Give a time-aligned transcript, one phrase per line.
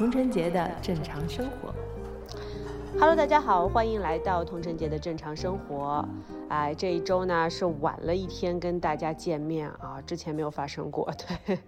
[0.00, 1.74] 童晨杰的正常生活。
[2.98, 6.02] Hello，大家好，欢迎来到童晨杰的正常生活。
[6.48, 11.12] 哎，这一周呢是晚了一天跟大家见面啊，之前没有发生过。
[11.44, 11.58] 对，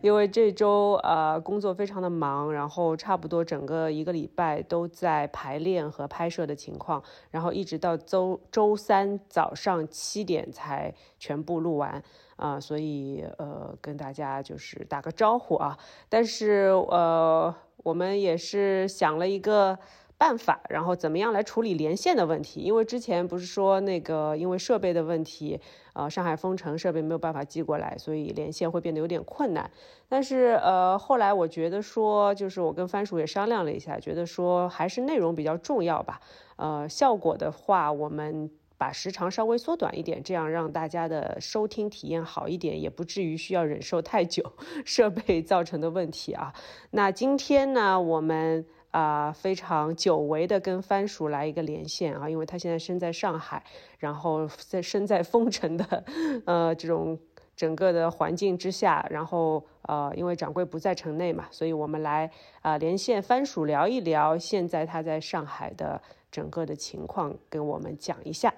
[0.00, 7.02] 因为这周呃工作非常的忙，然后差不多整个一个礼拜都在排练和拍摄的情况，
[7.32, 12.00] 然后一直到周周三早上七点才全部录完
[12.36, 15.78] 啊、所以呃跟大家就是打个招呼啊。
[16.08, 19.78] 但是呃我们也是想了一个。
[20.18, 22.60] 办法，然后怎么样来处理连线的问题？
[22.60, 25.60] 因为之前不是说那个因为设备的问题，
[25.94, 29.68] 呃，上海封城，设备没有办法寄过来，所以连线会变得有点困难。
[30.08, 36.20] 但是呃，后来我觉得说，就是我跟番薯也商量了一下，觉得说还是内容比较重要吧。
[36.54, 38.48] 呃，效果的话，我们。
[38.82, 44.42] 把时长稍微缩短一点，这样让大家的收听体验好一点，也不至于需要忍受太久
[44.84, 46.52] 设备造成的问题啊。
[46.90, 53.62] 那今天呢，我们啊、非常久违的跟番薯来一个连线啊，因为他现在身在上海，
[53.98, 56.04] 然后在身在封城的
[56.44, 57.16] 呃这种
[57.54, 62.26] 整个的环境之下，然后呃因为掌柜不在城内嘛，所以我们来
[62.60, 66.00] 啊、呃、连线番薯聊一聊现在他在上海的。
[66.32, 68.54] 整个的情况跟我们讲一下。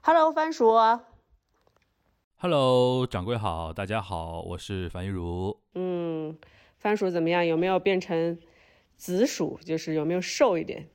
[0.00, 0.72] Hello，番薯。
[2.36, 5.58] Hello，掌柜好，大家好，我是樊玉茹。
[5.74, 6.38] 嗯，
[6.78, 7.44] 番薯怎么样？
[7.44, 8.38] 有没有变成
[8.96, 9.58] 紫薯？
[9.64, 10.86] 就是有没有瘦一点？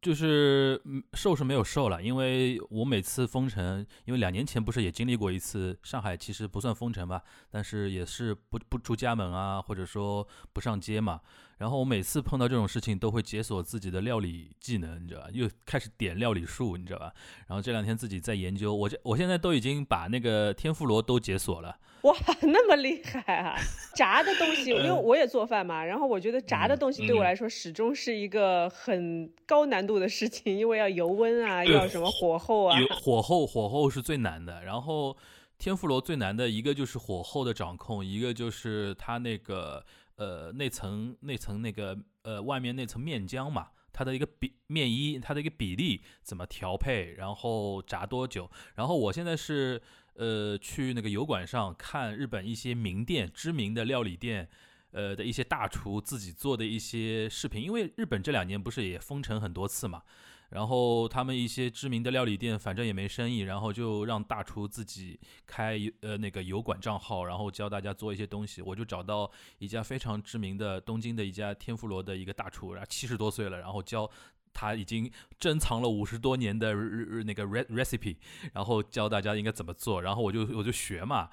[0.00, 0.80] 就是
[1.12, 11.20] 瘦是没有瘦了，因为我每次封城，因为两年前不是也经历过一次上海，其实不算封城吧，但是也是不不出家门啊，或者说不上街嘛。
[11.60, 15.28] 然后我每次碰到这种事情，都会解锁自己的料理技能，你知道吧？
[15.30, 17.12] 又开始点料理术，你知道吧？
[17.48, 21.76] 然后这两天自己在研究，我这我现在都已经把那个天妇罗都解锁了。
[22.00, 23.54] 哇， 那么厉害啊！
[23.94, 32.78] 炸的东西，因为我也做饭嘛，然后我觉得炸的东西对我来说始终是一个很高难度的事情，因为要油温啊，要什么火候啊。
[33.02, 35.14] 火候火候是最难的，然后
[35.58, 39.84] 天妇罗最难的一个就是火候的掌控，一个就是它那个。
[40.20, 48.50] 呃，那层那层那个呃，外面那层面浆嘛，它的一个比面衣，它的一个比例怎么调配，然后炸多久？
[48.74, 49.80] 然后我现在是
[50.16, 54.50] 呃去那个油管上看日本一些名店、知名的料理店，
[54.92, 60.02] 呃的一些大厨自己做的一些视频，因为日本这两年不是也封城很多次嘛。
[60.50, 68.60] 然后他们一些知名的料理店，反正也没生意，然后就让大厨自己开呃那个油管账号，然后教大家做一些东西。
[68.60, 74.10] 我就找到一家非常知名的东京的一家天妇罗的一个大厨，然后七十多岁了，然后教
[74.52, 75.08] 他已经
[75.38, 78.16] 珍藏了五十多年的日日那个 re recipe，
[78.52, 81.30] 然后教大家应该怎么做，然后我就我就学嘛，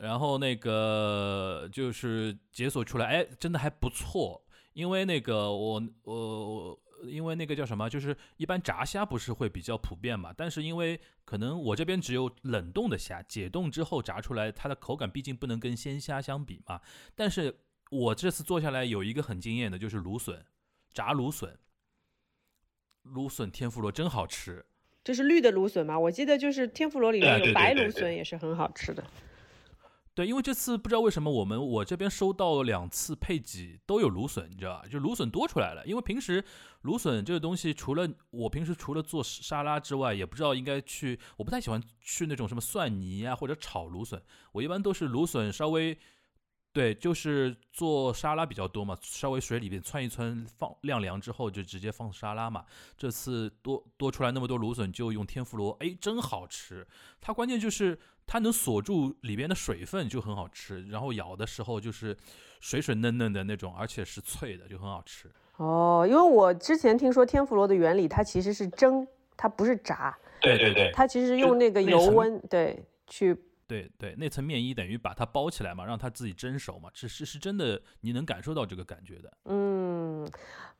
[0.00, 6.80] 然后那个就是解锁出来，哎，真的还不错，因为那个我我。
[7.04, 16.78] 因为那个叫什么，就是一般炸虾不是会比较普遍嘛，但是因为可能我这边只有冷冻的虾，解冻之后炸出来，它的口感毕竟不能跟鲜虾相比嘛。
[17.14, 17.56] 但是
[17.90, 20.44] 我这次做下来有一个很惊艳的，就是芦笋，
[20.92, 21.56] 炸芦笋，
[23.04, 24.66] 芦笋天妇罗真好吃。
[25.02, 29.02] 这是绿的芦笋嘛，我记得就是天妇罗里面有白芦笋也是很好吃的。
[29.02, 29.10] 对，
[30.20, 34.84] 对因为这次不知道为什么我们我这边收到两次配给都有芦笋，你知道吧？
[34.86, 35.86] 就芦笋多出来了。
[35.86, 36.44] 因为平时
[36.82, 44.22] 芦笋这个东西，除了我平时除了做沙拉之外，也不知道应该去，我不太喜欢去那种什么蒜泥啊或者炒芦笋。
[44.52, 45.98] 我一般都是芦笋稍微，
[46.72, 52.64] 对，就是做沙拉比较多嘛，稍微水里边窜一窜，放晾凉之后就直接放沙拉嘛。
[52.96, 56.86] 这次多多出来那么多芦笋，就用天妇罗，哎，真好吃。
[57.20, 57.98] 它关键就是。
[58.26, 60.86] 它能锁住里边的水分，就很好吃。
[60.86, 62.16] 然后咬的时候就是
[62.60, 65.28] 水水嫩嫩的那种，而且是脆的，就很好吃。
[65.56, 69.04] 哦，因为我之前听说天妇罗的原理，它其实是蒸，
[69.36, 70.16] 它不是炸。
[70.40, 73.36] 对对对，它其实用那个油温，对，去。
[73.70, 79.32] 对对，那层面衣等于把它包起来嘛，让它自己蒸熟嘛，是是是真的，你能感受到这个感觉的。
[79.44, 80.28] 嗯，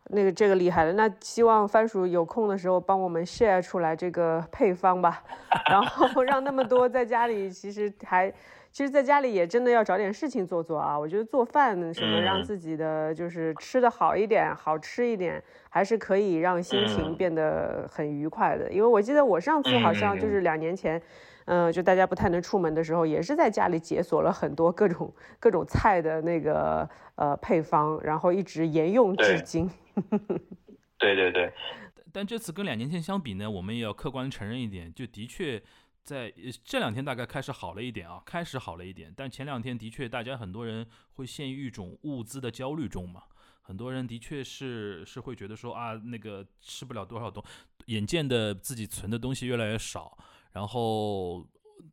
[0.09, 5.23] 那个这个厉害了，那希望番薯有空的时候帮我们 share 出来这个配方吧，
[5.71, 8.29] 然后 让那么多在家里其实还，
[8.73, 10.99] 其实在家里也真的要找点事情做做啊。
[10.99, 18.69] 我觉得做饭什么让自己的就是吃的好一点，好吃一点，还是可以让心情变得很愉快的。
[18.73, 20.99] 因为我记得我上次好像就是两年前。
[20.99, 21.03] 嗯，
[21.73, 29.69] 就大家不太能出门的时候，也是在家里解锁了很多各种各种菜的那个呃配方，然后一直沿用至今。
[30.99, 31.53] 对对对。
[32.13, 35.63] 但这次跟两年前相比呢，我们也要客观承认一点，就的确
[36.03, 36.33] 在
[36.65, 43.23] 这两天大概开始好了一点啊，开始好了一点，但前两天的确大家很多人会陷于一种物资的焦虑中嘛，
[43.63, 47.43] 很多人的确是是会觉得说啊，那个吃不了多少东，
[47.87, 50.19] 眼见的自己存的东西越来越少，
[50.53, 51.47] 然后。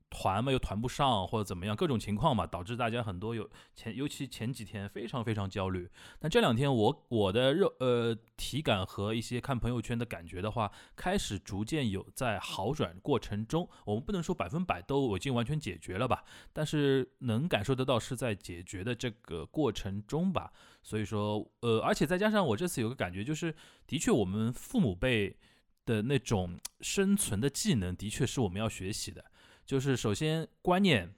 [0.10, 5.90] 团嘛又团不上或者怎么样，各种情况嘛，导致大家很多有前，尤其前几天非常非常焦虑。
[6.18, 13.68] 但这两天我我的肉呃体感和一些看朋友圈的感觉的话，开始逐渐有在好转过程中。
[13.86, 20.52] 我们不能说百分百都已经完全解决了吧，但是能感受得到是在解决的这个过程中吧。
[20.82, 23.54] 所以说呃，而且再加上我这次有个感觉，就是
[23.86, 25.38] 的确我们父母辈
[25.88, 29.26] 的那种生存的技能，的确是我们要学习的。
[29.66, 31.16] 就是首先观念，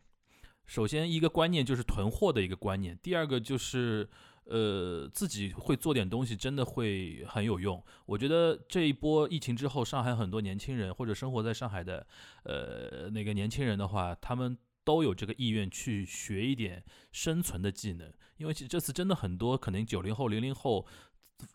[0.66, 4.10] 首先一个观念就是囤货的一个观念，第二个就是
[4.46, 7.84] 呃自己会做点东西，真的会很有用。
[8.06, 12.08] 我觉得这一波疫情之后，上海很多年轻人或者生活在上海的
[12.44, 20.88] 呃那个年轻人的话，他们都有这个意愿去学一点生存的技能，因为其实这次真的很多可能九零后、零零后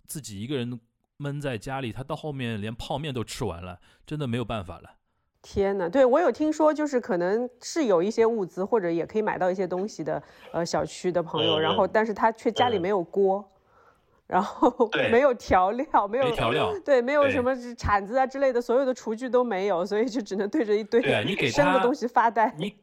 [0.06, 0.78] 自己一个人
[1.18, 4.90] 闷在家里，他到后面连泡面都吃完了，真的没有办法了。
[5.40, 10.22] 天呐，对我有听说，就是可能是有一些物资或者也可以买到一些东西的，
[10.52, 13.46] 呃，小区的朋友，然后但是他却家里没有锅，
[14.26, 21.02] 然后 没有调料，没有调料，对，没有什么铲子啊之类的，所有的厨具都没有，所以就只能对着一堆
[21.50, 22.54] 生的东西发呆。
[22.56, 22.74] 你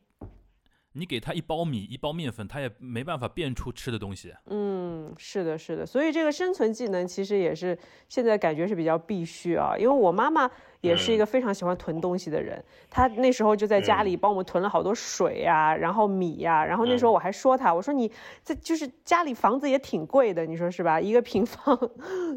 [0.93, 4.33] 你给他一包米一包面粉，他也没办法变出吃的东西。
[4.47, 7.77] 嗯，是的，是的，所以这个生存技能其实也是
[8.09, 10.49] 现在感觉是比较必须啊，因为我妈妈。
[10.81, 18.11] 也是一个非常喜欢囤东西的人，他那时候就在家里帮我们囤了好多水呀，然后米呀，然后那时候我还说他，我说你
[18.43, 20.99] 这就是家里房子也挺贵的，你说是吧？
[20.99, 21.77] 一个平方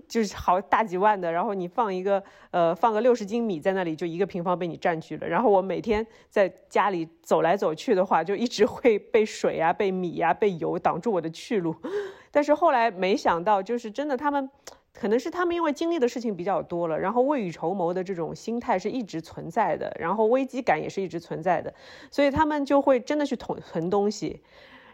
[0.07, 5.27] 就是好大几万的，然后你放一个呃放个六十斤米在那里，就一个平方被你占据了。
[5.27, 11.75] 然后我每天在家里走来走去的话，就一直会被水啊、被米呀、被油挡住我的去路。
[12.31, 14.51] 但是后来没想到，就是真的他们。
[14.95, 21.75] 可能是他们因为经历的事情比较多了，然后未雨绸缪的这种心态是一直存在的，然后危机感也是一直存在的，
[22.11, 24.41] 所以他们就会真的去囤囤东西。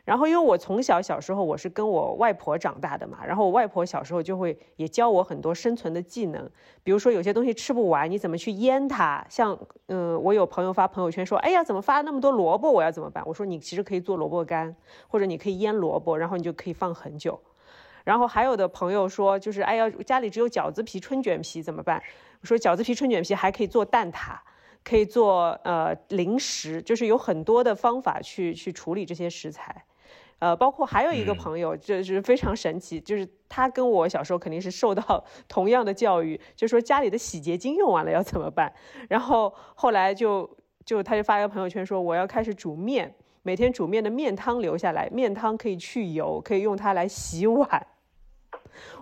[0.07, 6.51] 然后因为我从小小时候我是跟我外婆长大的嘛，然后我外婆小时候就会也教我很多生存的技能，
[6.83, 9.25] 比如说有些东西吃不完，你怎么去腌它？
[9.29, 9.57] 像
[9.89, 12.73] 嗯，我有朋友发朋友圈说，哎呀，怎么发那么多萝卜？
[12.73, 13.23] 我要怎么办？
[13.27, 14.75] 我说你其实可以做萝卜干，
[15.07, 17.39] 或者你可以腌萝卜，然后你就可以放很久。
[18.05, 22.03] 然后还有的朋友说，就是哎呀，家里只有饺子皮、春卷皮怎么办？
[22.41, 24.37] 我说饺子皮、春卷皮还可以做蛋挞，
[24.83, 29.85] 可以做呃零食，就是有很多的方法去去处理这些食材。
[30.39, 38.73] 呃，包括还有一个朋友，就是非常神奇，就是他跟我小时候肯定是受到 同样的教育，就说家里的洗洁精用完了要怎么办？
[39.11, 40.49] 然后后来就
[40.87, 43.15] 就他就发一个朋友圈说，我要开始煮面。
[43.43, 47.87] 每天煮面的面汤留下来，面汤可以去油，可以用它来洗碗。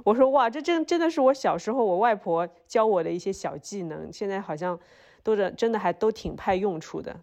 [0.05, 4.79] 我说哇，这真真的是我小时候我外婆教我的一些小技能，现在好像
[5.23, 7.21] 都是真的还都挺派用处的。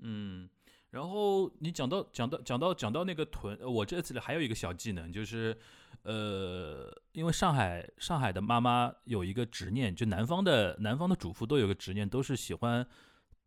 [0.00, 0.48] 嗯，
[0.90, 5.56] 然后你讲到讲到讲到讲到那个囤，我这次还有一个小技能，就是
[6.04, 12.86] 呃，因为上海上海的妈妈有一个执念，就南方的南方的主妇都有个执念，都是喜欢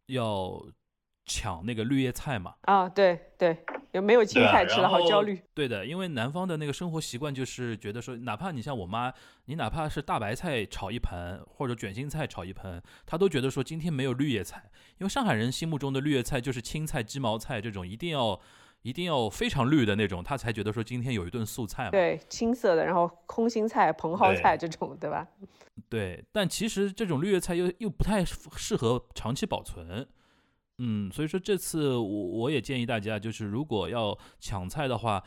[0.07, 0.61] 要。
[1.29, 2.55] 抢那个绿叶菜嘛？
[2.61, 3.55] 啊，对对，
[3.91, 5.39] 有没有青菜吃了，好焦虑。
[5.53, 9.13] 对的，因为南方的那个生活习惯就是觉得说，哪怕你像我妈，
[9.45, 14.71] 你哪怕是大白菜炒一盆，或者卷心菜炒一盆，她都觉得说今天没有绿叶菜。
[14.97, 18.39] 因为上海人心目中的绿叶菜就是青菜、鸡毛菜这种，一定要
[18.81, 21.91] 一定要非常绿的那种，他才觉得说今天有一顿素菜嘛。
[21.91, 25.27] 对，青色的，然后空心菜、蓬蒿菜这种，对吧？
[25.87, 30.07] 对，但其实这种绿叶菜又又不太适合长期保存。
[30.79, 35.21] 嗯，所以说这次我我也建议大家，就是如果要抢菜的话，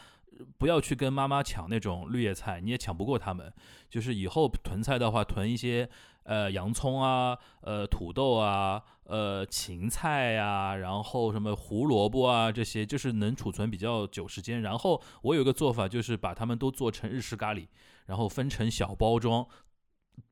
[0.57, 3.53] 不要去跟妈妈抢那种绿叶菜，你也抢不过他们。
[3.91, 5.87] 就是以后囤菜的话，囤一些
[6.23, 14.63] 呃洋葱啊、呃土豆啊、呃芹菜呀，然后什么胡萝卜啊这些，就是能储存比较久时间。
[14.63, 17.67] 然后我有个做法，就是把它们都做成日式咖喱，
[18.07, 19.47] 然后分成小包装，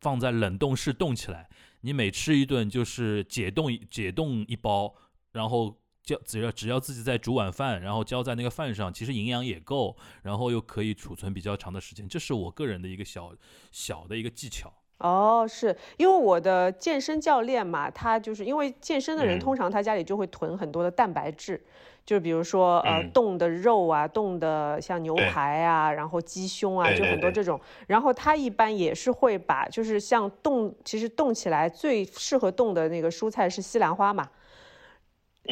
[0.00, 1.50] 放在冷冻室冻起来。
[1.82, 4.94] 你每吃一顿就是解冻解冻一包。
[5.32, 13.32] 然后浇只要只要自己在煮晚饭，然后浇在那个饭上，其实营养也够，然后又可以储存比较长的时间，这是我个人的一个小
[13.70, 14.72] 小的一个技巧。
[14.98, 21.58] 哦，是因为我的健身教练嘛，他就是因为健身的人通常他家里就会囤很多的蛋白质，
[22.04, 27.58] 就比如说呃冻的肉啊，冻的像牛排啊，然后鸡胸啊，就很多这种。
[27.86, 34.28] 然后他一般也是会把就是像冻，其实冻起来最适合冻的那个蔬菜是西兰花嘛。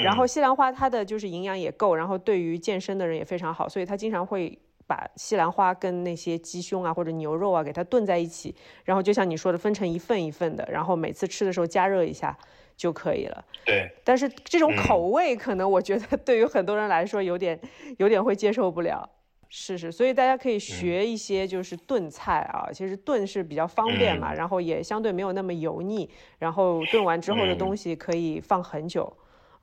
[0.02, 12.37] 然后西兰花它的就是营养也够，然后对于健身的人也非常好，所以他经常会把西兰花跟那些鸡胸啊或者牛肉啊给它炖在一起，然后就像你说的分成一份一份的，然后每次吃的时候加热一下
[12.76, 13.45] 就可以了。
[13.67, 17.59] 对，但是这种口味可能我觉得对于很多人来说有点
[17.99, 19.09] 有点会接受不了。
[19.50, 29.11] 是是，所以大家可以学一些就是炖菜啊，其实炖是比较方便嘛，然后也相对没有那么油腻，然后炖完之后的东西可以放很久。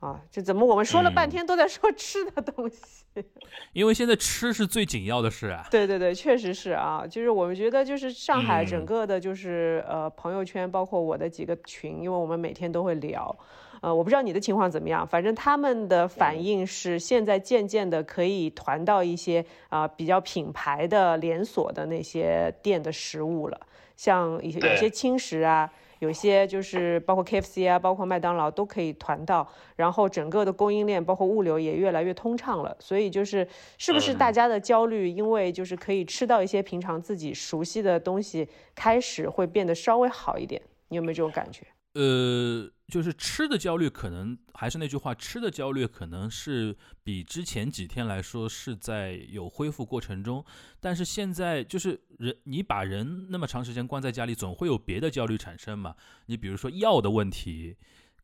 [0.00, 3.04] 啊，这怎么我们说了半天都在说吃的东西？
[3.72, 5.66] 因为现在吃是最紧要的事啊。
[5.70, 13.34] 对对对，确实是啊，就是我们觉得就是上海整个的，就是呃朋友圈，包括我的几个群，因为我们每天都会聊，
[13.80, 23.58] 呃，我不知道你的情况怎么样，反正他们的反应是现在渐渐的可以团到一些啊比较品牌的连锁的那些店的食物了，
[23.96, 25.72] 像一些有些轻食啊。
[25.98, 32.76] 有些就是包括 KFC 啊，包括麦当劳都可以团到，然后整个的供应链包括物流也越来越通畅了。
[32.78, 33.46] 所以就是
[33.78, 40.60] 是不是大家的焦虑，因为就是可以吃到一些平常自己熟悉的东西，开始会变得稍微好一点？
[40.88, 41.66] 你有没有这种感觉？
[41.98, 50.44] 呃，就是吃的焦虑，可能还是那句话，吃的焦虑可能是比之前几天来说是在有恢复过程中，
[50.78, 55.94] 但是现在就是人，你把人那么长时间关在家里，总会有别的焦虑产生嘛？
[56.26, 57.76] 你比如说药的问题。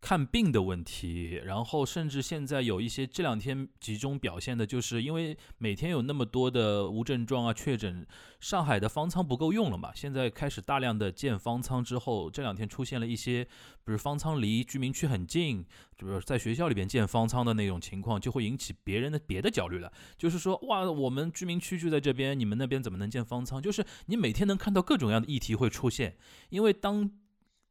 [0.02, 8.04] 看病的问题，然后甚至现在有一些这两天集中表现的，就是因为每天有那么多的无症状啊确诊，
[8.40, 15.64] 上海的方舱不够用了嘛，现在开始大量的建方舱之后，这两天出现了一些，比如方舱离居民区很近，
[15.97, 23.62] 就是在学校里边建方舱的那种情况，就会引起别人的别的焦虑了，就是说哇，我们居民区就在这边，你们那边怎么能建方舱？
[23.62, 26.16] 就是你每天能看到各种各样的议题会出现，
[26.50, 27.09] 因为当。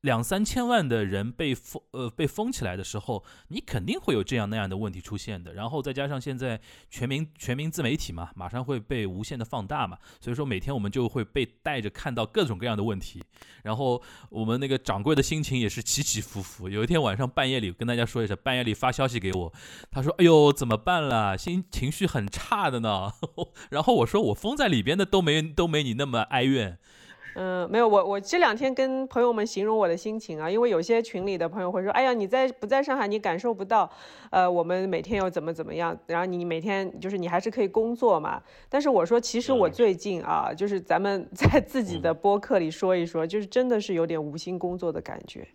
[0.02, 5.54] 两三千万的人被封，呃，被封起来的时候，你肯定会有这样那样的问题出现的。
[5.54, 13.24] 然后再加上现在全民全民自媒体嘛，马上会被无限的放大嘛，所以说每天我们就会被带着看到各种各样的问题。
[13.64, 16.68] 然后我们那个掌柜的心情也是起起伏伏。
[16.68, 19.54] 有一天晚上半夜里跟大家说一声，半夜里发消息给我，
[19.92, 21.38] 他说：“哎呦，怎么办了？
[21.38, 23.12] 心情绪很差的呢。”
[23.70, 26.80] 然后我说：“我封在里边的都没都没你那么哀怨。”
[27.36, 33.90] 嗯，没有，我我这两天跟朋友们形容我的心情啊，因为有些群里的朋友会说，哎呀，你在不在上海，你感受不到，
[34.30, 38.42] 呃，我们每天要怎么怎么样，然后你每天就是你还是可以工作嘛。
[38.68, 45.48] 但是我说，其实我最近啊，就是咱们 在自己的播客里说一说，就是真的是有点无心工作的感觉。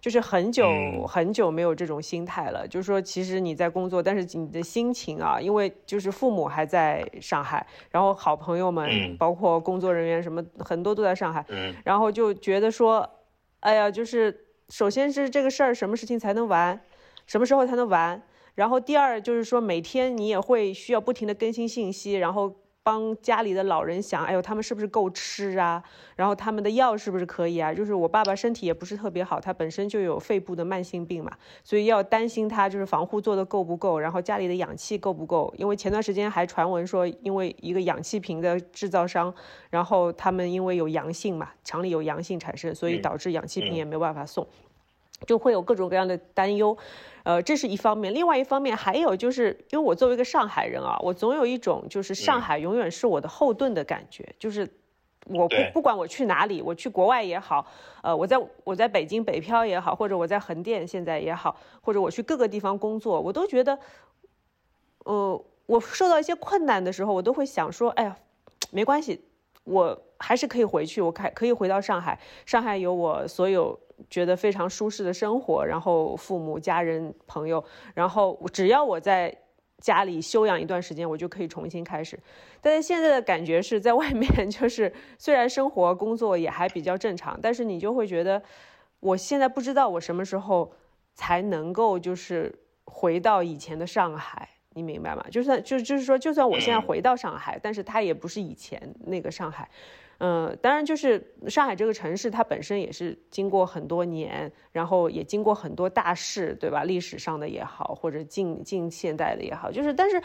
[0.00, 0.66] 就是很久
[1.06, 8.88] 很久没有这种心态了，就是说，其实你在工作，但是你的心情啊，因为就是父母还在上海，然后好朋友们，
[9.18, 11.44] 包括工作人员什么，很多都在上海，
[11.84, 13.08] 然后就觉得说，
[13.60, 16.80] 哎呀，就是首先是这个事儿，什么事情才能完，
[17.26, 18.22] 什么时候才能完，
[18.54, 22.54] 然后第二就是说，每天你也会需要不停的更新信息，然后。
[22.88, 25.82] 帮家里的老人想，哎呦，他们是不是够吃啊？
[26.16, 27.74] 然后他们的药是不是可以啊？
[27.74, 31.30] 就是我爸爸身体也不是特别好，他本身就有肺部的慢性病嘛，
[31.62, 35.52] 所以要担心他就是防护做的够不够，然后家里的氧气够不够？
[35.58, 39.34] 因为前段时间还传闻说，因为一个氧气瓶的制造商，
[39.68, 44.48] 然后他们因为有阳性嘛，厂里有阳性产生，所以导致氧气瓶也没有办法送，
[45.26, 46.76] 就会有各种各样的担忧。
[47.24, 54.66] 呃，这是一方面，另外一方面还有就是，因为我作为一个上海人啊，我总有一种就是上海永远是我的后盾的感觉，就是
[55.26, 57.66] 我不不管我去哪里，我去国外也好，
[58.02, 63.78] 呃，我在我在北京北漂也好，或者我在横店现在也好，或者我去各个地方工作，我都觉得，
[65.04, 68.16] 呃，我受到一些困难的时候，我都会想说，哎呀，
[68.70, 69.22] 没关系，
[69.64, 73.78] 我还是可以回去，我可可以回到上海，上海有我所有。
[74.08, 77.62] 觉得非常舒适的生活，然后父母、家人、朋友，
[77.94, 79.36] 然后只要我在
[79.80, 82.18] 家里休养一段时间，我就可以重新开始。
[82.60, 88.42] 但是现在的感觉是在外面， 就是虽然生活工作也还比较正常，但是你就会觉得，
[89.00, 90.72] 我现在不知道我什么时候
[91.14, 92.52] 才能够就是
[92.84, 95.24] 回到以前的上海，你明白吗？
[95.30, 99.68] 就算就就是说，就算我现在回到上海，但是它也不是以前那个上海。
[100.20, 106.82] 嗯，当然，就是上海这个城市，它本身也是经过很多年，然后也经过很多大事，对吧？
[106.82, 110.20] 历史上的也好，或者近近现代的也好，就是，但是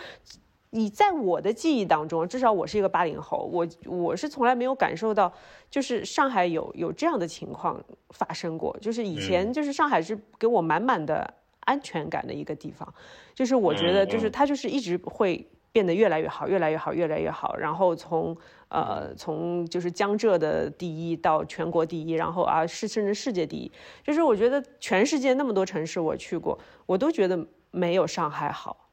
[0.71, 5.31] 你在我的记忆当中，至少我是一个八零后，我我是从来没有感受到，
[5.69, 8.75] 就是上海有有这样的情况发生过。
[8.81, 12.91] 就是以前，就是上海是给我满满的安全感的一个地方，
[13.35, 15.47] 就是我觉得，就是它就是一直会。
[15.73, 17.57] 变得越来越好，越来越好，越来越好。
[17.57, 18.38] 然后从
[18.74, 23.72] 呃从就是江浙的第一到全国第一，然后啊是甚至世界第一。
[24.03, 28.89] 就是我觉得全世界那么多城市我去过，我都觉得没有上海好。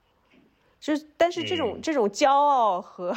[0.79, 3.15] 就但是这种这种骄傲和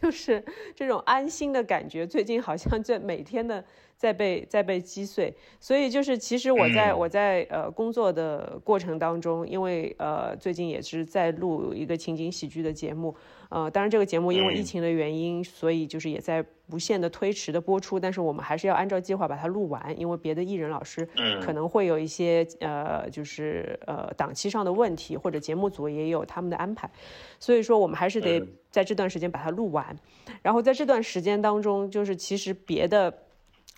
[0.00, 0.42] 就是
[0.74, 3.62] 这种安心的感觉，最近好像在每天的
[3.98, 5.34] 在被在被击碎。
[5.60, 13.14] 所以就是其实我在我在呃工作的过程当中，因为呃最近也是在录一个情景喜剧的节目。
[13.54, 18.00] 呃，当然这个节目因为疫情的原因，所以就是也在无限的推迟的播出。
[18.00, 21.06] 但是我们还是要按照计划把它录完，因为别的艺人老师
[21.42, 26.90] 可能会有一些呃，就是呃档期上的问题，或者节目组也有他们的安排，
[27.38, 29.94] 所以说我们还是得在这段时间把它录完。
[30.40, 33.12] 然后在这段时间当中，就是其实别的。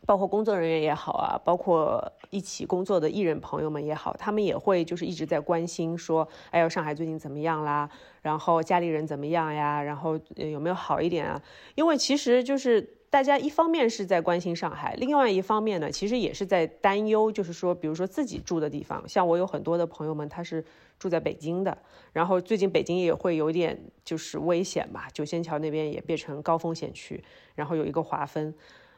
[0.06, 7.88] 包括工作人员也好啊，包括一起工作的艺人朋友们也好，他们也会就是一直在关心说，哎呦，上海最近怎么样啦？
[8.22, 9.80] 然后家里人怎么样呀？
[9.80, 11.40] 然后有没有好一点啊？
[11.76, 20.64] 因为其实就是大家一方面是在关心上海，另外一方面呢，其实也是在担忧，就是说，比如说自己住的地方，像我有很多的朋友们，他是
[20.98, 21.78] 住在北京的，
[22.12, 27.22] 然后最近北京也会有点就是危险吧，九仙桥那边也变成高风险区，
[27.54, 28.52] 然后有一个划分。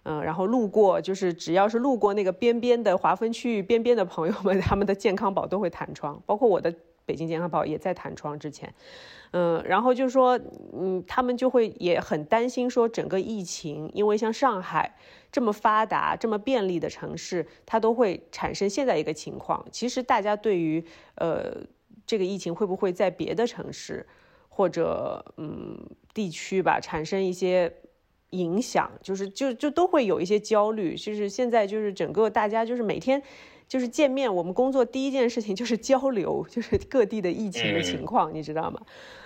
[0.09, 6.73] 嗯，然后路过就是只要是路过那个边边的划分区域边边的朋友们， 他们的健康宝都会弹窗，包括我的
[7.05, 8.73] 北京健康宝也在弹窗之前。
[9.33, 10.39] 嗯，然后就说，
[10.73, 14.95] 嗯，他们就会也很担心说整个疫情，因为像上海
[15.33, 19.67] 这么发达、这么便利的城市，它都会产生现在一个情况。
[19.73, 20.83] 其实大家对于
[21.17, 21.53] 呃
[22.07, 24.07] 这个疫情会不会在别的城市
[24.49, 25.77] 或者嗯
[26.15, 27.73] 地区吧产生一些。
[28.31, 33.23] 影响就是就就都会有一些焦虑，就是现在就是整个大家就是每天
[33.69, 38.81] 就是见面，我们工作第一件事情就是 交流，就是各地的疫情的情况，你知道吗？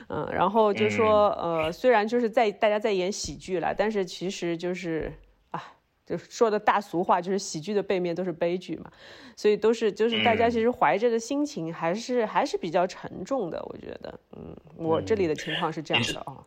[0.09, 5.13] 嗯，然后就说呃，虽然就是在大家在演喜剧了，但是其实就是
[5.51, 5.63] 啊，
[6.05, 8.91] 就说的大俗话，就是喜剧的背面都是悲剧嘛，
[9.37, 16.45] 所以都是就是大家其实怀着的心情还是还是比较沉重的，我觉得，嗯，我这里的情况是这样的啊。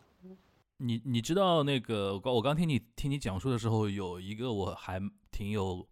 [0.84, 5.00] 你你知道那个我我刚听你听你讲述的时候，有一个我还
[5.32, 5.88] 挺有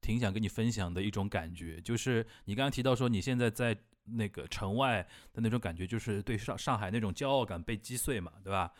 [0.00, 8.72] 挺想跟你分享的一种感觉，就是你刚刚提到说你现在在那个城外的那种感觉，就是对上上海那种骄傲感被击碎嘛，对吧？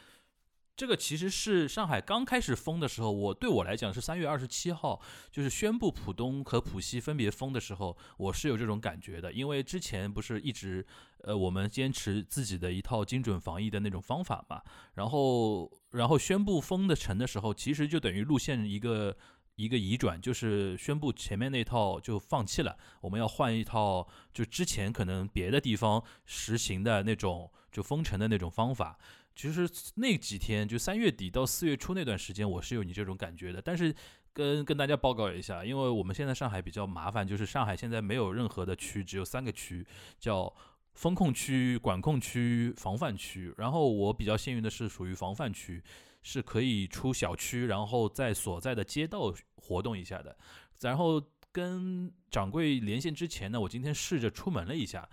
[0.77, 9.33] 这个其实是上海刚开始封的时候，我对我来讲是三月二十七号，就是宣布浦东和浦西分别封的时候，我是有这种感觉的。
[9.33, 10.85] 因为之前不是一直，
[11.19, 14.61] 呃，我们坚持自己的一套精准防疫的那种方法嘛，
[14.95, 19.17] 然后，然后宣布封的城的时候，其实就等于路线一个
[19.55, 28.99] 一个移转，就是宣布前面那套就放弃了，我们要换一套，就之前可能别的地方实行的那种就封城的那种方法。
[29.37, 33.61] 其实那几天，就三月底到四月初那段时间，我是有你这种感觉的。
[33.61, 33.95] 但是
[34.33, 39.85] 跟跟大家报告一下，因为我们现在上海比较麻烦，就是上海现在没有任何的区，只有三个区，
[40.21, 40.55] 叫
[40.93, 43.53] 风控区、管控区、防范区。
[43.59, 45.83] 然后我比较幸运的是属于防范区，
[46.23, 50.37] 是可以出小区，然后在所在的街道活动一下的。
[50.81, 51.21] 然后
[51.51, 55.09] 跟掌柜连线之前呢，我今天试着出门了一下。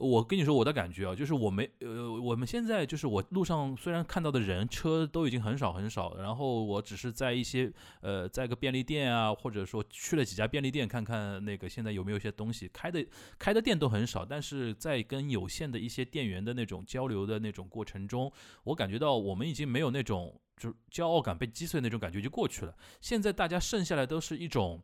[0.00, 13.04] 我跟你说我的感觉啊，就是我没呃，我们现在就是我路上虽然看到的人车都已经很少很少，然后我只是在一些呃，在个便利店啊，或者说去了几家便利店看看那个现在有没有一些东西开的
[13.38, 18.32] 开的店都很少，但是在跟有限的一些店员的那种交流的那种过程中，
[18.64, 24.82] 我感觉到我们已经没有那种就是骄傲感被击碎那种感觉就过去了，现在大家剩下来都是一种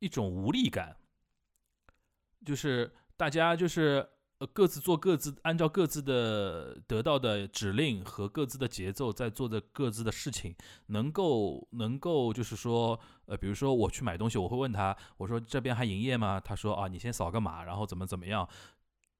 [0.00, 0.96] 一种无力感，
[2.44, 4.08] 就是大家就是。
[4.46, 10.54] 各自做各自，按照各自的得到的指令和各自的节奏在做着各自的事情，
[10.86, 16.40] 能够能够就是说，呃，比如说我去买东西，我会问他，我说这边还营业吗？
[16.40, 18.48] 他说啊，你先扫个码，然后怎么怎么样，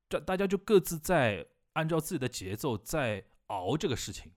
[0.08, 4.32] 这大家就各自在按照自己的节奏在熬这个事情。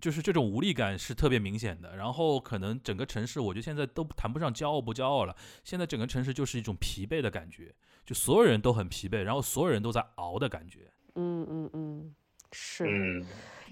[0.00, 7.72] 就是这种无力感是特别明显的，然后可能整个城市，我觉得现在都谈不上骄傲不骄傲了，现在整个城市就是一种疲惫的感觉，
[8.04, 10.92] 就所有人都很疲惫，然后所有人都在熬的感觉。
[11.14, 12.14] 嗯嗯嗯，
[12.52, 13.24] 是，嗯，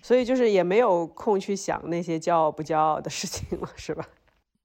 [0.03, 4.09] 所以就是也没有空去想那些骄傲不骄傲的事情了，是吧？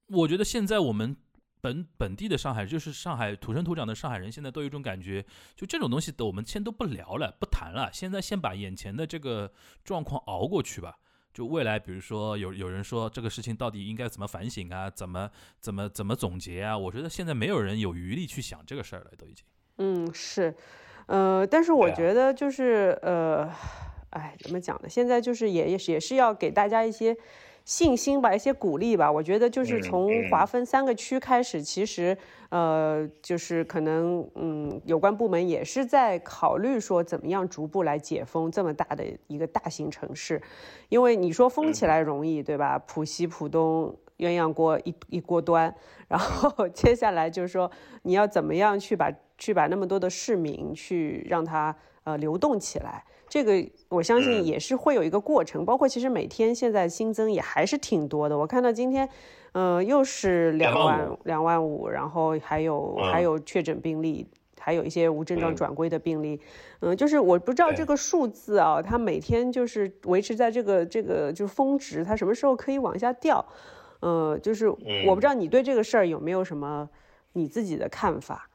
[0.08, 1.16] 我觉得现在我们
[1.60, 9.52] 本本地的上海，就是上海土生土长的上海人，现在都有一种感觉，就这种东西的我们先都不聊了，不谈了，现在先把眼前的这个
[9.84, 10.98] 状况熬过去吧。
[11.34, 14.90] 就未来，比如说有有人说这个事情到底应该怎么反省啊？
[14.90, 16.76] 怎么怎么怎么总结啊？
[16.76, 19.44] 我觉得现在没有人有余力去想这个事儿了，都已经。
[19.78, 20.54] 嗯，是，
[21.06, 23.48] 呃，但是我觉得就是呃，
[24.10, 24.88] 哎，怎么讲呢？
[24.88, 27.16] 现在就是也也是也是要给大家一些
[27.64, 29.10] 信心吧，一些鼓励吧。
[29.10, 32.16] 我觉得就是从划分三个区开始，其实
[32.48, 40.40] 呃，就是可能嗯，有关部门也是在考虑说怎么样逐步来解封这么大的一个大型城市，
[40.88, 42.78] 因为你说封起来容易，对吧？
[42.86, 45.72] 浦西、浦东鸳鸯锅一一锅端，
[46.08, 47.70] 然后 接下来就是说
[48.02, 51.74] 你要怎么样去把去把那么多的市民去让它
[52.04, 53.02] 呃流动起来。
[53.30, 58.36] 这个我相信也是会有一个过程，包括其实每天现在新增也还是挺多的。
[58.36, 59.06] 我看到今天，
[59.52, 64.26] 呃，又是两万两万五，然后还有还有确诊病例，
[64.58, 66.40] 还有一些无症状转归的病例。
[66.80, 73.44] 嗯，就是我不知道这个数字啊，它每天就是维持在这个这个就是峰值，它什么时候可以往下掉？
[74.00, 76.88] 呃，就是我不知道你对这个事儿有没有什么
[77.34, 78.48] 你自己的看法。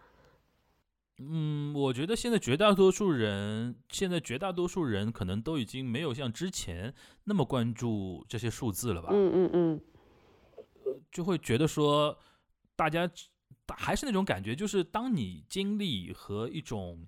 [1.19, 6.93] 嗯，我觉得现在绝大多数人，现在绝大多数人可能都已经没有像之前
[7.25, 9.09] 那么关注这些数字了吧？
[9.11, 9.81] 嗯嗯嗯，
[11.11, 12.17] 就会觉得说，
[12.75, 13.09] 大家
[13.77, 17.05] 还是那种感觉，就是当你精力和一种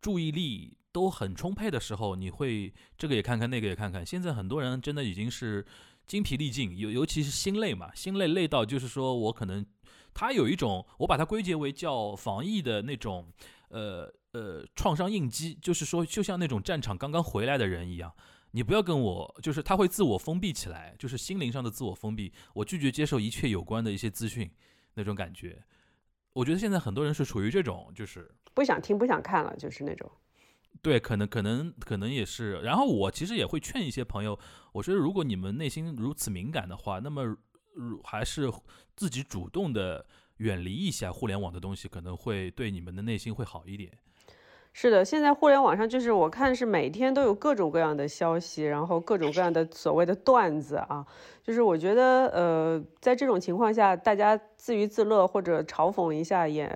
[0.00, 4.06] 注意力都很充沛的时候，你会这个也看看，那个也看看。
[4.06, 5.66] 现在很多人真的已经是
[6.06, 9.66] 精疲力尽，尤尤其是心累嘛，心累累到就是说我可能。
[10.12, 13.26] 他有一种，我把它归结为叫防疫的那种，
[13.68, 18.14] 呃呃，创伤应激，就是说，就像那种战场刚刚回来的人一样，
[18.52, 24.50] 你不要跟我，就是他会自我封闭起来，就是心灵上的自我封闭，我拒绝接受一切有关的一些资讯，
[24.94, 25.62] 那种感觉。
[26.32, 30.10] 我觉得现在很多人是处于这种，就是不想听、不想看了，就是那种。
[30.80, 32.60] 对，可能可能可能也是。
[32.60, 34.38] 然后我其实也会劝一些朋友，
[34.72, 37.36] 我觉得如果你们内心如此敏感的话，那么。
[38.02, 38.50] 还是
[38.96, 40.04] 自己主动的
[40.38, 43.90] 远离一下互联网的东西，可能会对你们的内心会好一点。
[44.72, 51.04] 是的，现在互联网上就是我看是每天都有各种各样的消息，然后各种各样的所谓的段子啊，
[51.42, 56.72] 就是我觉得呃，在这种情况下，大家自娱自乐或者嘲讽一下也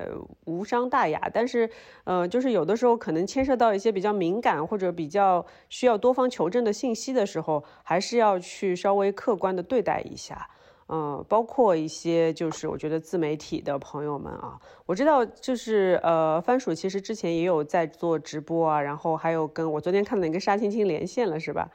[0.47, 1.31] 无伤大雅。
[1.33, 1.71] 但是
[2.03, 10.51] 呃，就是有的时候可能牵涉到一些比较敏感或者比较需要多方求证的信息的时候，还是要去稍微客观的对待一下。
[10.89, 21.71] 嗯，包括一些就是我觉得自媒体的朋友们啊，我知道就是呃，番薯其实之前也有在做直播啊，然后还有跟我昨天看到你跟沙青青连线了是吧？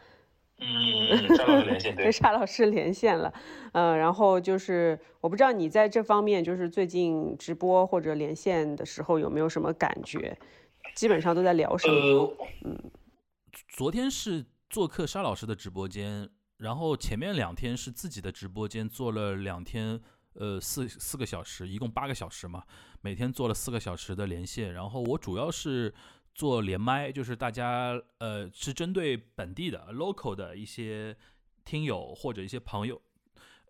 [0.62, 3.34] 嗯，沙老师连线对，跟沙老师连线了，
[3.72, 10.38] 嗯，然后就是我不知道你在这方面就是最近直播或者连线的时候有没有什么感觉？
[10.96, 12.34] 基本上都在聊什么？
[12.66, 12.78] 嗯，
[13.70, 16.30] 昨天是做客沙老师的直播间。
[16.60, 20.00] 然后前面两天是自己的直播间做了两天，
[20.34, 22.64] 呃四四个小时，一共八个小时嘛，
[23.02, 24.74] 每天做了四个小时的连线。
[24.74, 25.94] 然后我主要是
[26.36, 31.16] 做连麦，就是大家呃是针对本地的 local 的一些
[31.64, 33.02] 听友或者一些朋友，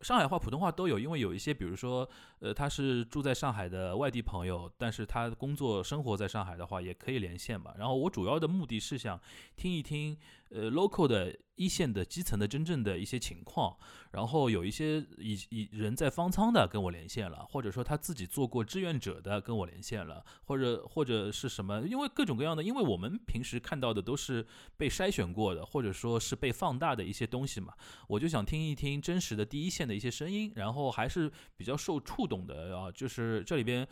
[0.02, 0.98] 上海话、普通话都有。
[0.98, 7.74] 因为有一些，比如说呃他是住在上海的外地朋友，但是他工作生活在上海的话，也可以连线嘛。
[7.78, 9.20] 然后我主要的目的是想
[9.56, 10.18] 听一听
[10.50, 11.36] 呃 local 的。
[11.60, 13.76] 一线的基层的真正的一些情况，
[14.12, 24.48] 然后有一些以以人在方舱的跟我连线了，或者说他自己做过志愿者的跟我连线了，或者或者是什么，因为各种各样的，因为我们平时看到的都是
[24.78, 27.74] 被筛选过的，或者说是被放大的一些东西嘛，
[28.08, 33.86] 我就想听一听真实的第一线的一些声音，然后还是比较受触动的啊，就是这里边，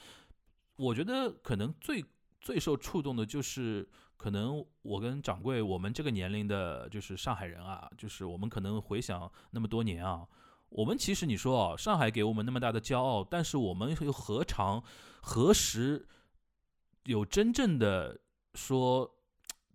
[0.76, 2.06] 我觉得可能最
[2.40, 3.90] 最受触动的就是。
[4.18, 10.28] 可能我跟掌柜，我们这个年龄的，就是上海人啊，就是我们可能回想那么多年啊，
[10.70, 14.84] 我们其实你说哦，上海给我们那么大的骄傲，但是我们又何尝
[15.22, 16.08] 何时
[17.04, 18.20] 有真正的
[18.56, 19.08] 说，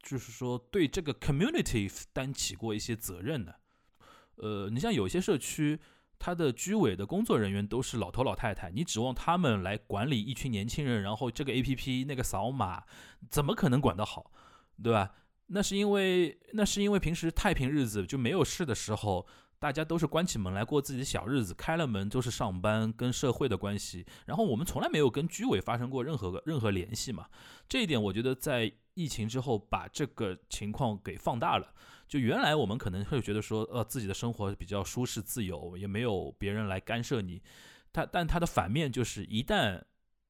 [0.03, 3.55] 就是说对这个 community 担起过一些责任呢？
[4.35, 5.79] 呃，你像有些社区。
[6.24, 12.85] 他的居委的工作人员都是老头老太太，你指望他们来管理一群年轻人，然后这个 A P P 那个扫码，
[13.28, 14.30] 怎么可能管得好，
[14.80, 15.11] 对吧？
[15.48, 19.26] 那是因为那是因为平时太平日子就没有事的时候，
[19.58, 27.26] 大家都是关起门来过自己的小日子，开了门都是上班跟社会的关系，然后我们从来没有跟居委发生过任何任何联系嘛。
[27.68, 31.74] 这一点我觉得在疫情之后把这个情况给放大了。
[32.12, 37.42] 就原来我们可能会觉得说，呃，自己的生活比较舒适自由，也没有别人来干涉你。
[37.90, 39.83] 他但他的反面就是，一旦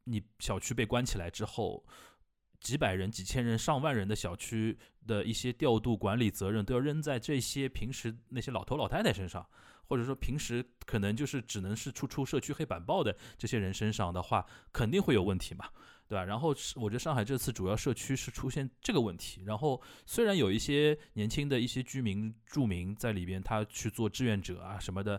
[0.04, 1.84] 你小区被关起来之后，
[2.60, 9.44] 几百人、几千人、上万人的小区的一些调度管理责任都要扔在这些平时那些老头老太太身上，
[9.88, 15.68] 或者说平时可能就是只能是出出社区黑板报的这些人身上的话，肯定会有问题嘛。
[16.12, 16.24] 对吧？
[16.26, 25.18] 然后我觉得上海这次主要社区是出现这个问题，然后虽然有一些年轻的一些居民住民在里边，他去做志愿者啊什么的，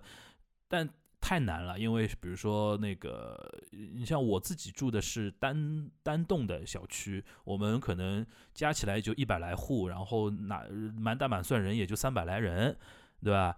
[0.68, 0.88] 但
[1.20, 3.36] 太难了，因为比如说那个，
[3.72, 10.64] 你像我自己住的是单单栋的小区，我们可能加起来就一百来户，然后哪
[10.96, 12.78] 满打满算人也就三百来人，
[13.24, 13.58] 对吧？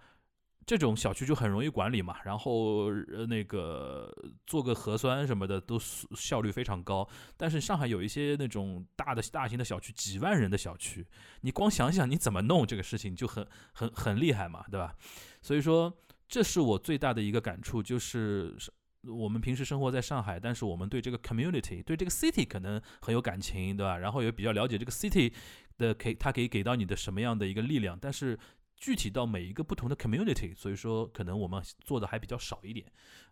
[0.65, 4.12] 这种小区就很容易管理嘛，然后呃那个
[4.47, 7.08] 做个核酸什么的都效率非常高。
[7.38, 11.06] 但是上海有一些那种大的大型的小区，几万人的小区，
[11.41, 14.95] 你光想想你怎么弄这个事情就很很很厉害嘛，对吧？
[15.43, 15.95] 所以说
[16.28, 18.58] 这是我最大的一个感触，就是
[19.04, 23.99] 我们平时生活在上海，但是我们对这个 community 对这个 city 可能很有感情，对吧？
[23.99, 25.32] 然后也比较了解这个 city
[25.78, 28.39] 的给它可以给到你的什么样的一个力量，但是。
[28.75, 32.85] 具体到每一个不同的 community，所以说可能我们做的还比较少一点，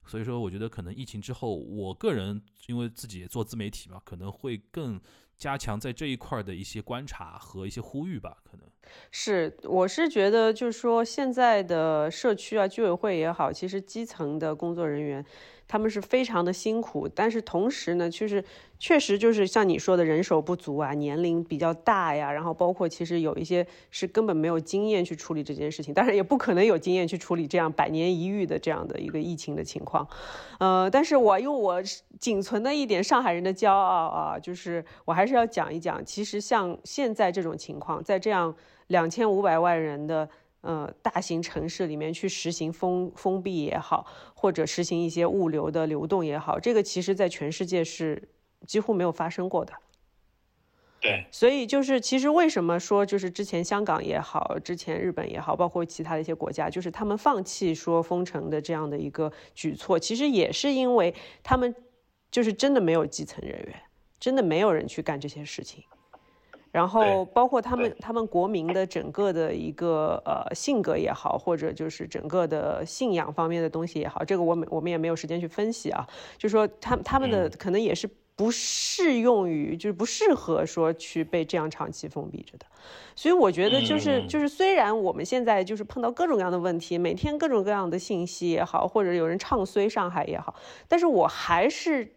[0.06, 4.99] 所以说我觉得可能疫情之后，我个人因为自己也做自媒体嘛，可能会更
[5.38, 8.67] 加强在这一块的一些观察和一些呼吁吧，可能
[9.12, 15.25] 是，我是觉得就是说现在的社区啊，居委会也好，其实基层的工作人员。
[15.67, 18.43] 他们是非常的辛苦，但是同时呢，就是
[18.78, 30.08] 确实就是像你说的人手不足啊，年龄比较大呀，然后包括其实有一些是根本没有经验去处理这件事情，当然也不可能有经验去处理这样百年一遇的这样的一个疫情的情况，
[30.60, 31.82] 呃，但是我用我
[32.19, 38.54] 仅存的一点上海人的骄傲啊，就是我还是要讲一讲，其实像现在这种情况，在这样
[38.88, 40.30] 两千五百万人的。
[40.63, 48.30] 呃，大型城市里面去实行封封闭也好，或者实行一些物流的流动也好，这个其实在全世界是
[48.65, 49.73] 几乎没有发生过的。
[51.02, 61.76] 对，所以就是其实为什么说就是之前香港也好，之前日本也好，包括其他的一些国家，就是他们放弃说封城的这样的一个举措，其实也是因为他们
[62.32, 63.76] 就是真的没有基层人员，
[64.17, 65.84] 真的没有人去干这些事情。
[66.74, 76.04] 然后包括他们他们国民的整个的一个呃性格也好，或者就是整个的信仰方面的东西也好，这个我们我们也没有时间去分析啊。
[76.36, 82.66] 就说他他们的可能也是不适用于，就是不适合说去被这样长期封闭着的。
[83.16, 90.56] 所以我觉得就是就是虽然我们现在就是碰到各种各样的问题，每天各种各样的信息也好，或者有人唱衰上海也好，
[90.88, 92.16] 但是我还是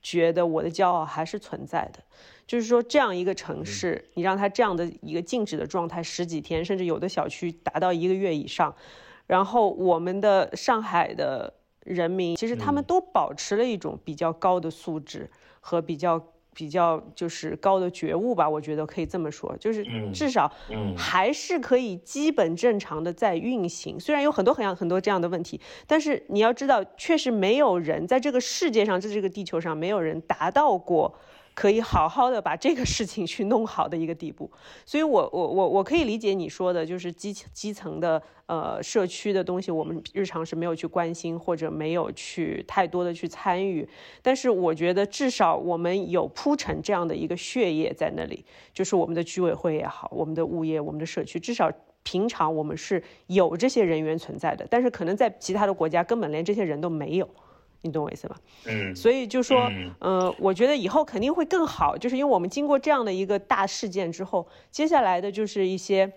[0.00, 2.02] 觉得我的骄傲还是存在的。
[2.48, 8.74] 就是说，这样一个城市，你让它这样的一个静止的状态十几天，甚至有的小区达到一个月以上，
[9.26, 11.52] 然后我们的上海的
[11.84, 15.30] 人民，其实他们都保持了一种比较高的素质
[15.60, 16.18] 和比较
[16.54, 19.84] 比较就是高的觉悟吧，我觉得可以这么说，就是
[20.14, 20.50] 至少
[20.96, 24.00] 还是可以基本正常的在运行。
[24.00, 31.14] 虽然有很多很样很多这样的问题，但是你要知道，确实没有人在这个世界上，在这个地球上，没有人达到过。
[31.58, 34.48] 可以好好的把这个事情去弄好的一个地步，
[34.86, 43.88] 所以，我我我我可以理解你说的，就是基基层的呃社区的东西，我们日常是没有去关心或者没有去太多的去参与，
[44.22, 51.68] 但是我觉得至少我们有铺陈这样的一个血液在那里，就是我们的居委会也好，我们的物业，我们的社区，至少
[52.04, 57.28] 平常我们是有这些人员存在的，但是可能在其他的国家根本连这些人都没有。
[57.82, 58.36] 你懂我意思吧？
[58.66, 66.12] 嗯，所以就说，呃，我觉得以后肯定会更好，就是因为我们经过这样的一个大事件之后，接下来的就是一些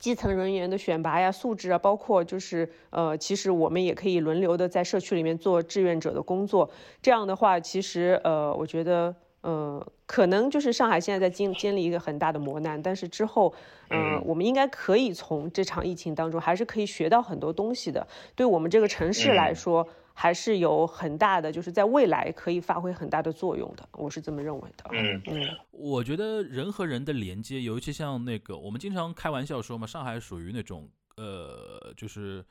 [0.00, 6.68] 基层人员的选拔呀、素质啊，包括就是呃，其实我们也可以轮流的在社区里面做志愿者的工作。
[7.00, 13.54] 这样的话，其实呃，我觉得呃，可能就是上海现在在经经历一个很大的磨难，但是之后，
[13.90, 18.04] 嗯，我们应该可以从这场疫情当中还是可以学到很多东西的。
[18.34, 19.86] 对我们这个城市来说。
[20.20, 24.84] 还是有很大的，就是在未来可以发挥很大的作用的，我是这么认为的。
[24.90, 32.44] 嗯嗯，我觉得人和人的连接，尤其像那个，我们经常开玩笑说嘛，上海属于那种呃，就是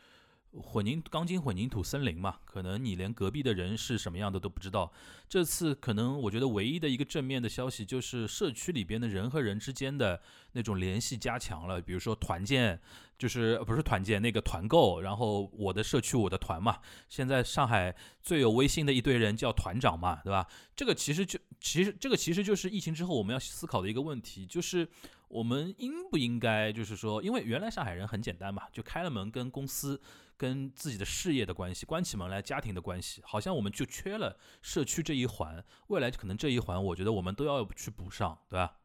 [0.54, 4.90] 混凝钢筋混凝土森林嘛，可能你连隔壁的人是什么样的都不知道。
[5.28, 10.22] 这次可能我觉得唯一的一个正面的消息，就是社区里边的人和人之间的
[10.54, 12.80] 那种联系加强了，比如说团建。
[13.18, 16.80] 就是不是团建那个团购，然后我的社区我的团嘛。
[17.10, 20.48] 现在上海最有威信的一堆人叫团长嘛，对吧？
[20.76, 24.88] 这个其实就其实这个其实就是疫情之后我们要思考的一个问题，就是
[25.28, 30.00] 我们应不应该就是说，因为原来上海人很简单嘛，就开了门跟公司
[30.38, 35.64] 跟自己的事业的关系，关起门来家庭的关系，好像我们就缺了社区这一环。
[35.88, 38.76] 未来可能这一环，我觉得我们都要去补上，对吧？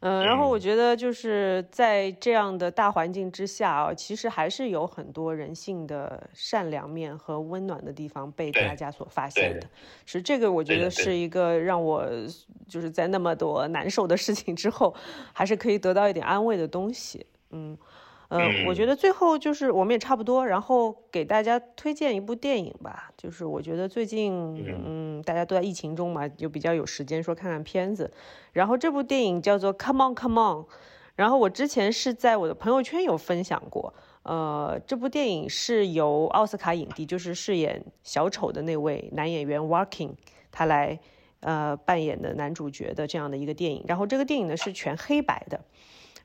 [0.00, 9.68] 嗯，然后我觉得就是在这样的大环境之下啊，其实还是有很多人性的善良面和温暖的地方被大家所发现的。
[10.04, 12.06] 是这个，我觉得是一个让我
[12.68, 14.94] 就是在那么多难受的事情之后，
[15.32, 17.26] 还是可以得到一点安慰的东西。
[17.50, 17.76] 嗯。
[18.28, 23.10] 嗯，我觉得最后就是我们也差不多，然后给大家推荐一部电影吧。
[23.16, 24.32] 就是我觉得最近，
[24.84, 28.12] 嗯，大家都在疫情中嘛，就比较有时间说看看片子。
[28.52, 30.64] 然后这部电影叫做《Come On Come On》，
[31.14, 33.94] 然后我之前是在我的朋友圈有分享过。
[34.24, 40.14] 呃，这部电影是由奥斯卡影帝，就是饰演小丑的那位男演员 Walking
[40.50, 40.98] 他来
[41.40, 43.84] 呃扮演的男主角的这样的一个电影。
[43.86, 45.60] 然后这个电影呢是全黑白的。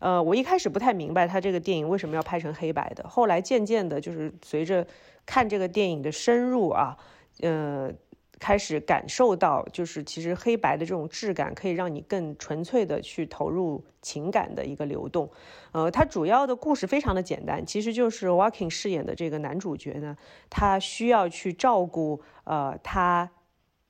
[0.02, 4.86] 呃，我一开始不太明白他这个电影为什么要拍成黑白的，后来渐渐的，就是随着
[5.28, 6.98] 看这个电影的深入啊，
[7.42, 7.92] 呃，
[8.40, 15.30] 开始感受到，就是其实黑白的这种质感可以让你更纯粹的去投入情感的一个流动。
[15.72, 20.18] 呃，它主要的故事非常的简单，其实就是 Walking 饰演的这个男主角呢，
[20.50, 23.30] 他需要去照顾呃他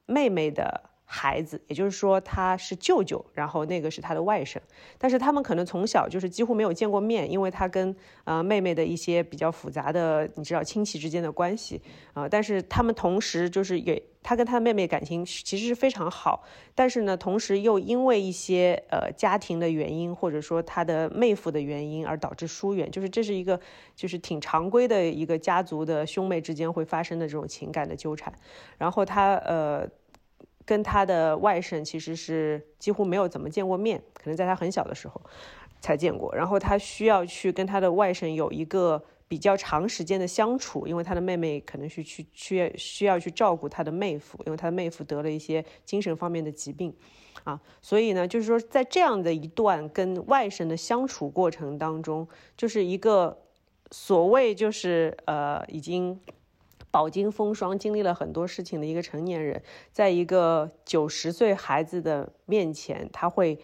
[0.05, 0.90] 妹妹的。
[1.13, 4.57] 孩子，也就是说他是舅舅，然后那个是他的外甥，
[4.97, 7.93] 但是他们可能从小就是几乎没有见过面，因为他跟
[8.23, 11.81] 呃妹妹的一些比较复杂的，你知道亲戚之间的关系
[12.13, 23.59] 啊，但是他们同时就是也他跟他的妹妹感情其实是非常好，但是呢，同时又因为一些呃家庭的原因或者说他的妹夫的原因而导致疏远，就是这是一个
[23.97, 28.33] 就是挺常规的一个家族的兄妹之间会发生的这种情感的纠缠，
[28.77, 29.85] 然后他呃。
[30.65, 35.19] 跟他的外甥其实是几乎没有怎么见过面，可能在他很小的时候
[35.79, 36.33] 才见过。
[36.35, 46.93] 然后他需要去跟他的外甥有一个比较长时间的相处，因为他的妹妹可能是去需要需要去照顾他的妹夫，因为他的妹夫得了一些精神方面的疾病
[47.43, 47.59] 啊。
[47.81, 53.37] 所以呢，就是说在这样的一段跟外甥的相处过程当中，就是一个
[53.89, 56.19] 所谓就是呃已经。
[56.91, 63.57] 饱经风霜，经历了很多事情的一个成年人，在一个九十岁孩子的面前，他会，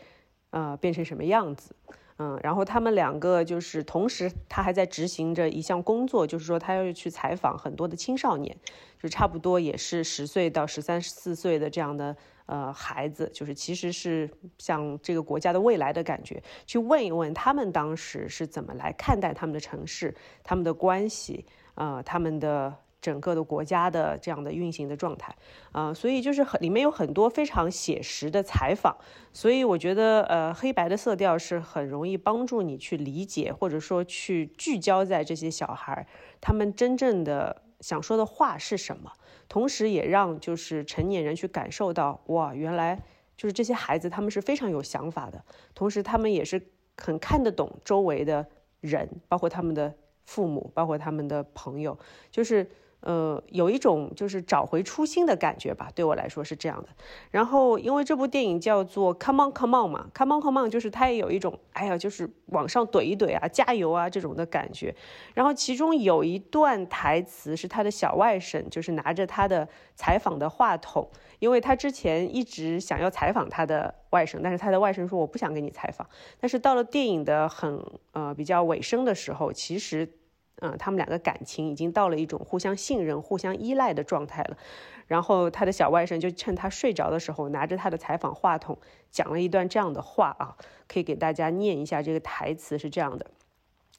[0.52, 1.76] 呃，变成什么样子？
[2.20, 8.58] 嗯，然后他们两个就是同时，他还在执行着一项工作，就是说他要去采访很多的青少年，
[9.00, 12.16] 就差不多也是十岁到十三四岁的这样的
[12.48, 22.74] 呃孩子，就是其实是像这个国家的未来的感觉，去问一问他们当时是怎么来看待他们的城市、他们的关系啊，他们的。
[23.00, 25.36] 整个的国家的这样的运行的状态，
[25.72, 28.98] 啊，所以就是很里面有很多非常写实的采访，
[29.32, 36.08] 所以我觉得呃黑白的色调是很容易帮助你去理解或者说去聚焦在这些小孩
[36.42, 39.12] 他们真正的想说的话是什么，
[39.48, 43.00] 同时也让就是成年人去感受到哇，原来
[43.38, 48.48] 就是这些孩子他们是非常有想法的，同时他们也是很看得懂周围的
[48.82, 49.94] 人，包括他们的
[50.26, 51.98] 父母，包括他们的朋友，
[52.32, 52.68] 就是。
[53.08, 56.90] 呃，有一种就是找回初心的感觉吧，对我来说是这样的。
[57.32, 64.94] 然后，因为这部电影叫做《Come On Come On》嘛，《Come On Come On》就是它也有一种，哎呀，就是往上怼一怼啊，加油啊这种的感觉。
[65.34, 69.66] 然后，其中有一段台词是他的小外甥，就是拿着他的
[69.96, 76.06] 采访的话筒，因为他之前一直想要采访他的外甥，但是他的外甥说我不想给你采访。
[76.42, 80.12] 但是到了电影的很呃比较尾声的时候，其实。
[80.60, 84.58] 嗯，他们两个感情已经到了一种互相信任、互相依赖的状态了。
[85.06, 88.78] 然后他的小外甥就趁他睡着的时候，拿着他的采访话筒，
[89.12, 92.02] 讲了一段这样的话啊，可以给大家念一下。
[92.02, 93.28] 这个台词是这样的：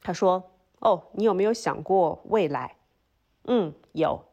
[0.02, 2.76] 他说：“哦，你有没有想过未来？
[3.44, 4.24] 嗯，有。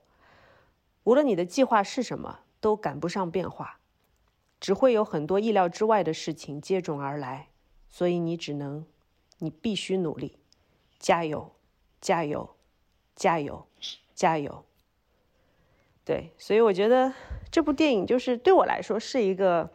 [1.04, 3.80] 无论你的计划是什么，都赶不上变化，
[4.60, 7.50] 只会有很多意料之外的事情接踵而来。
[7.88, 8.86] 所以你只能，
[9.38, 10.40] 你必须努力，
[11.00, 11.52] 加油。”
[12.06, 12.48] 加油，
[13.16, 13.66] 加油，
[14.14, 14.64] 加油！
[16.04, 17.12] 对，所以我觉得
[17.50, 19.72] 这部电影就是对我来说是一个，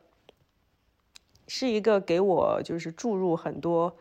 [1.49, 3.97] 是一个给我就是注入很多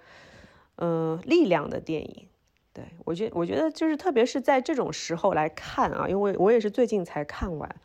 [0.75, 2.27] 嗯力量的电影。
[2.71, 7.75] 对我觉我觉得就是特别是在这种时候来看啊，因为我也是最近才看完，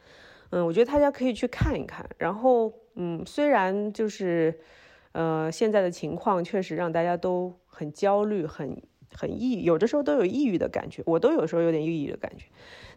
[0.50, 2.06] 嗯，我觉得大家可以去看一看。
[2.18, 4.60] 然后嗯，虽然就是
[5.12, 8.82] 呃现在的情况确实让大家都很焦虑，很。
[9.16, 12.46] 很抑郁，有的时候都有抑郁的感觉，我都有时候有点抑郁的感觉。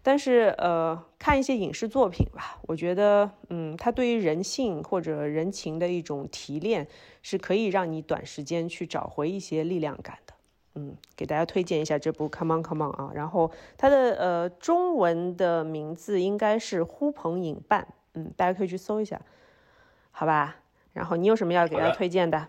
[0.04, 6.88] 但是，呃，看一些影视作品吧，我觉得，嗯，它对于人性或者人情的一种提炼，
[7.22, 10.34] 是可以让你短时间去找回一些力量感的。
[10.76, 17.82] 嗯，给大家推荐一下这部《Come On Come On》啊，然后它的呃中文的名字应该是《呼朋引伴》，
[18.14, 19.20] 嗯，大家可以去搜一下，
[20.12, 20.58] 好吧？
[20.94, 22.48] 然后你有什么要给大家推荐的？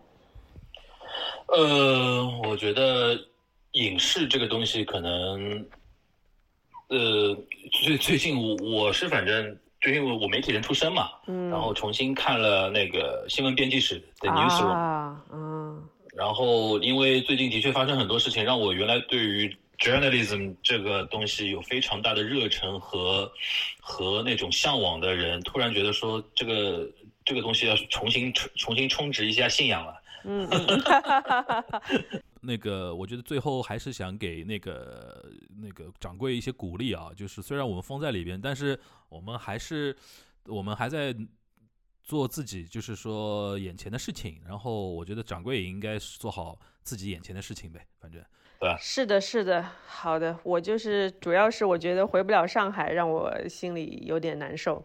[1.47, 3.19] 呃，我觉得
[3.73, 5.67] 影视这个东西可能，
[6.89, 7.37] 呃，
[7.85, 23.31] 最最近我我是反正，就因为我媒体人出身嘛，嗯，然后重新看了那个新闻编辑室的 newsroom，啊，嗯，然后因为最近的确发生很多事情，让我原来对于 journalism 这个东西有非常大的热忱和
[23.81, 26.91] 和那种向往的人，突然觉得说这个
[27.25, 29.95] 这个东西要重新重新充值一下信仰了。
[30.25, 30.49] 嗯，
[32.41, 35.25] 那个，我觉得最后还是想给那个
[35.61, 39.97] 那个掌柜一些鼓励啊，就是虽然我们封在里边，但是我们还是
[40.47, 41.15] 我们还在
[42.03, 44.41] 做自己，就是说眼前的事情。
[44.47, 48.23] 然后我觉得掌柜也应该做好自己眼前的事情呗，反正
[48.61, 54.85] 对是的，是的，好的，我就是主要是我觉得回不了上海，让我心里有点难受。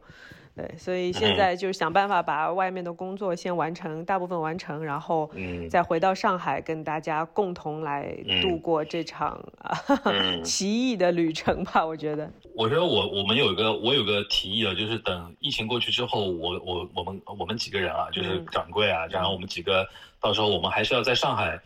[0.56, 5.28] 对，所以现在就是想办法把外面的工作先完成，大部分完成，然后
[5.68, 9.76] 再回到上海，跟大家共同来度过这场啊
[10.46, 11.84] 奇异的旅程吧。
[11.84, 19.88] 我觉得，我觉得我我们有一个我有个提议啊，就是等疫情过去之后，我我我们我们几个人啊，就是掌柜啊，然后我们几个
[20.22, 21.60] 到时候我们还是要在上海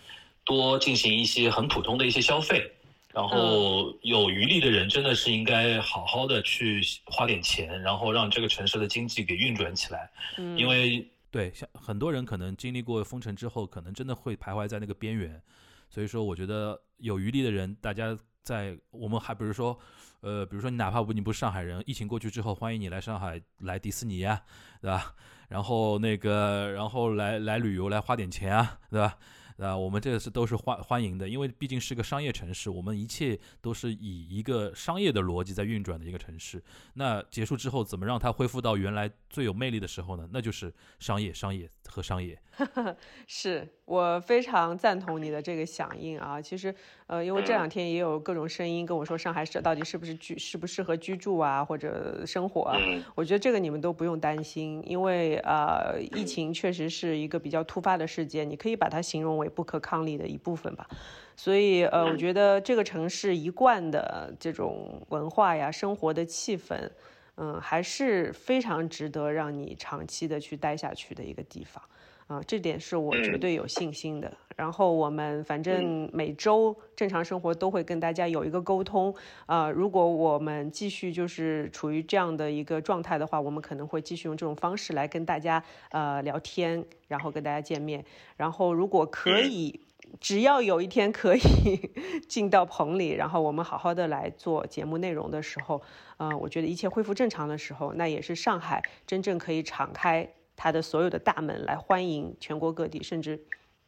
[0.46, 2.72] 多进行一些很普通的一些消费。
[3.18, 10.08] 然后有余力的人真的是应该好好的去花点钱，然后让这个城市的经济给运转起来。
[10.38, 15.42] 嗯，因为对像很多人可能经历过封城之后，可能真的会徘徊在那个边缘。
[15.90, 19.76] 所以说，我觉得有余力的人，大家在我们还比如说，
[20.22, 24.40] 呃，比如说你哪怕不你不是上海人，疫情过去之后，欢迎你来上海来迪士尼啊，
[24.80, 25.16] 对吧？
[25.50, 29.18] 然后那个，然后来来旅游来花点钱啊，对吧？
[29.58, 36.64] 啊，我们这个是都是欢欢迎的，因为毕竟是个商业城市，我们一切都是以一个商业的逻辑在运转的一个城市。
[36.94, 40.30] 那结束之后，怎么让它恢复到原来最有魅力的时候呢？
[40.32, 42.40] 那就是商业、商业和商业。
[43.28, 46.42] 是我非常赞同你的这个响应啊！
[46.42, 46.74] 其实，
[47.06, 52.64] 呃，因为这两天也有各种声音跟我说，上海市到底是不是居适不适合居住啊，或者生活？
[52.64, 52.78] 啊？
[53.14, 60.88] 我觉得这个你们都不用担心，因为呃，疫情确实是一个比较突发的事件，你可以把它形容为不可抗力的一部分吧。
[61.36, 66.90] 所以，呃，我觉得这个城市一贯的这种文化呀、生活的气氛，
[67.36, 71.82] 嗯，还是非常值得让你长期的去待下去的一个地方。
[72.28, 74.32] 啊，这点是我绝对有信心的。
[74.56, 79.14] 然后我们反正每周正常生活都会跟大家有一个沟通。
[79.46, 88.04] 啊，如果我们继续就是处于这样的一个状态的话，我们可能会继续用这种方式来跟大家呃聊天，然后跟大家见面。
[88.36, 89.80] 然后如果可以，
[90.20, 91.42] 只要有一天可以
[92.28, 95.82] 进到棚里，然后我们好好的来做节目内容的时候，
[96.18, 100.28] 呃，我觉得一切恢复正常的时候，那也是上海真正可以敞开。
[100.58, 103.40] 它的所有的大门来欢迎全国各地，甚至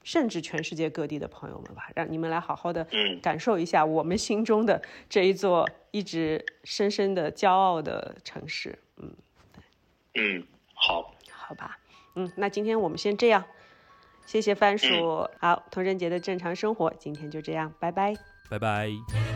[0.03, 2.87] 甚至全世界各地的朋友们吧，让你们来好好的
[3.21, 8.79] 感受一下我们心中的这一座一直深深的骄傲的城市。
[8.97, 9.13] 嗯，
[10.13, 11.77] 嗯，好，好吧，
[12.15, 13.43] 嗯，那今天我们先这样，
[14.25, 15.27] 谢谢番薯。
[15.39, 18.13] 好，童人节的正常生活，今天就这样，拜拜，
[18.49, 19.28] 拜拜。